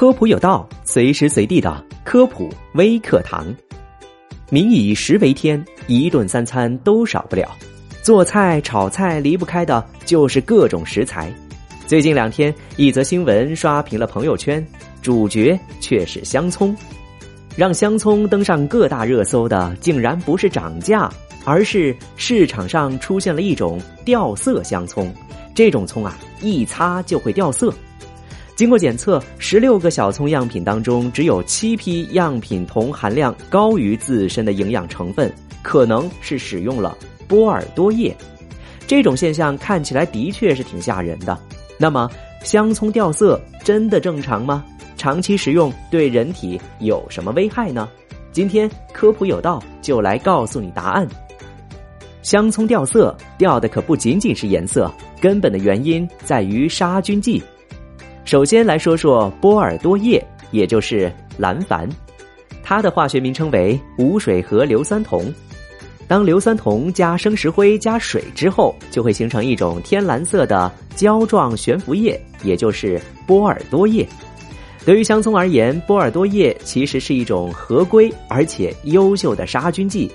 [0.00, 3.54] 科普有道，随时随地的科普微课堂。
[4.48, 7.46] 民以食为天，一顿三餐都少不了。
[8.00, 11.30] 做菜、炒菜离不开的就是各种食材。
[11.86, 14.66] 最近两天，一则新闻刷屏了朋友圈，
[15.02, 16.74] 主角却是香葱。
[17.54, 21.10] 让香葱登上各大热搜的，竟然不是涨价，
[21.44, 25.12] 而是市场上出现了一种掉色香葱。
[25.54, 27.70] 这种葱啊，一擦就会掉色。
[28.60, 36.94] 经过检测，十六个小葱样品当中，只有七批样品铜含量高于自身的营养成分，可能是使用了
[37.26, 38.14] 波尔多液。
[38.86, 41.38] 这种现象看起来的确是挺吓人的。
[41.78, 42.06] 那么，
[42.44, 44.62] 香葱掉色真的正常吗？
[44.94, 47.88] 长期食用对人体有什么危害呢？
[48.30, 51.08] 今天科普有道就来告诉你答案。
[52.20, 57.42] 香葱掉色，掉的可不仅仅是颜色，根本的原因在于杀菌剂。
[58.30, 61.90] 首先来说说波尔多液，也就是蓝矾，
[62.62, 65.34] 它的化学名称为无水合硫酸铜。
[66.06, 74.06] 当硫酸铜加生石灰加水之后，就会形成一种天蓝色的胶状悬浮液，也就是波尔多液。
[74.84, 80.08] 对于香葱而言，波尔多液其实是一种合规而且优秀的杀菌剂，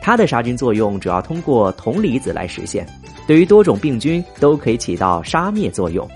[0.00, 2.86] 它的杀菌作用主要通过铜离子来实现，
[3.26, 6.08] 对于多种病菌都可以起到杀灭作用。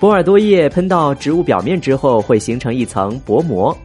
[0.00, 3.76] 波尔多液喷到植物表面之后，会形成一层薄膜。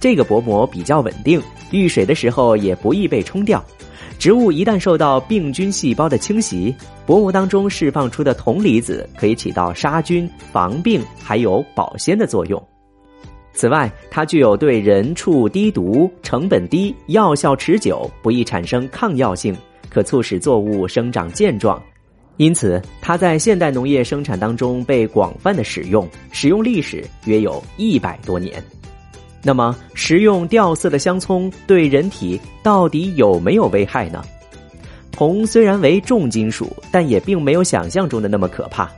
[0.00, 1.38] 这个薄膜比较稳定，
[1.70, 3.62] 遇水的时候也不易被冲掉。
[4.18, 12.62] 植物一旦受到病菌细胞的侵袭，薄膜当中释放出的铜离子可以起到杀菌、防病还有保鲜的作用。
[13.52, 19.54] 此外，它具有对人畜低毒、成本低、药效持久、不易产生抗药性，
[19.90, 21.78] 可促使作物生长健壮。
[22.40, 28.64] 因此，它在现代农业生产当中被广泛的使用，使用历史约有一百多年。
[29.42, 34.24] 那么，食用掉色的香葱对人体到底有没有危害呢？
[35.12, 38.90] 铜虽然为重金属，但也并没有想象中的那么可怕。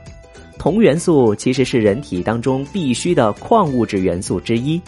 [0.57, 4.81] 铜元素其实是人体当中必需的矿物质元素之一。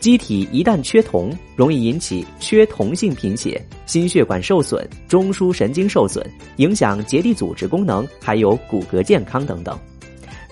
[0.00, 6.24] 机体一旦缺铜，容易引起缺铜性贫血、心血管受损、中枢神经受损，
[6.56, 9.76] 影响结缔组织功能，还有骨骼健康等等。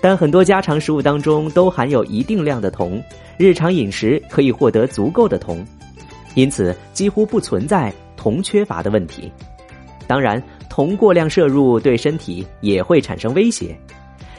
[0.01, 3.01] 但很多家常食物当中都含有一定量的铜，
[3.37, 5.65] 日常饮食可以获得足够的铜，
[6.35, 9.31] 因此几乎不存在铜缺乏的问题。
[10.05, 13.77] 当然，铜过量摄入对身体也会产生威胁。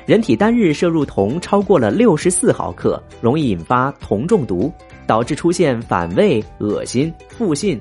[0.06, 4.72] 人体单日摄入铜超过了六十四毫克，容易引发铜中毒。
[5.08, 7.76] 导致出现反胃、恶心、腹泻、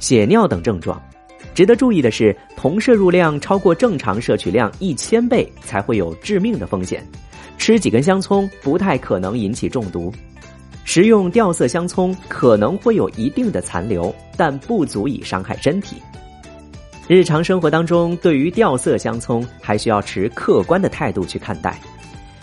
[0.00, 1.00] 血尿等症状。
[1.54, 7.06] 值得注意的是，铜摄入量超过正常摄取量一千倍才会有致命的风险。
[7.58, 10.12] 吃几根香葱不太可能引起中毒。
[10.84, 15.96] 食用掉色香葱可能会有一定的残留，但不足以伤害身体。
[17.06, 21.78] 日常生活当中，对于掉色香葱还需要持客观的态度去看待。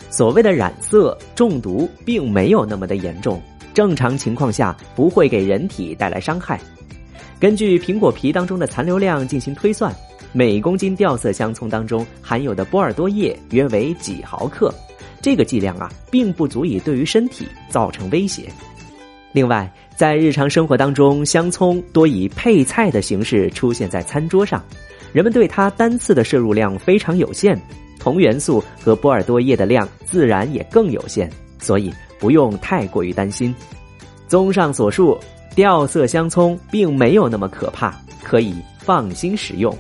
[0.09, 3.41] 所谓的染色中毒，并没有那么的严重。
[3.77, 6.59] 正常情况下不会给人体带来伤害。
[7.39, 9.95] 根据苹果皮当中的残留量进行推算，
[10.33, 14.73] 每公斤掉色香葱当中含有的波尔多液约为几毫克，
[15.21, 18.51] 这个剂量啊，并不足以对于身体造成威胁。
[19.31, 24.66] 另外，在日常生活当中，香葱多以配菜的形式出现在餐桌上，
[25.13, 27.55] 人们对它单次的摄入量非常有限，
[27.99, 31.29] 铜元素和波尔多液的量自然也更有限，
[31.59, 31.93] 所以。
[32.19, 33.53] 不用太过于担心。
[34.28, 35.17] 综上所述，
[35.55, 39.75] 掉色香葱并没有那么可怕，可以放心食用。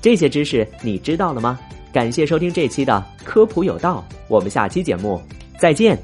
[0.00, 1.58] 这些知识你知道了吗？
[1.92, 5.20] 感谢收听这期的科普有道，我们下期节目
[5.58, 5.98] 再见。